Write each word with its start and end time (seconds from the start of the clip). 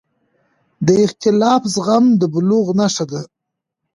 د 0.85 0.87
اختلاف 1.05 1.61
زغم 1.73 2.05
د 2.19 2.21
بلوغ 2.33 2.67
نښه 2.79 3.05
ده 3.11 3.21